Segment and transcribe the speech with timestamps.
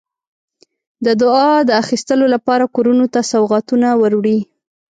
[1.05, 4.39] د دعا د اخیستلو لپاره کورونو ته سوغاتونه وروړي.